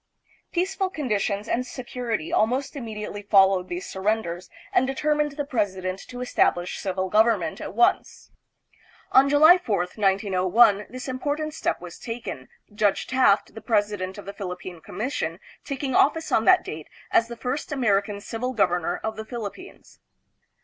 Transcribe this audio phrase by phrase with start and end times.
[0.51, 4.97] Peaceful conditions and se curity almost immediately followed these surrenders and 310 THE PHILIPPINES.
[4.97, 8.31] determined the president to establish civil government at once.
[9.11, 14.33] On July 4, 1901, this important step was taken, Judge Taft, the president of the
[14.33, 19.15] Philippine Commission, taking office on that date as the first American civil gov ernor of
[19.17, 19.99] the Philippines.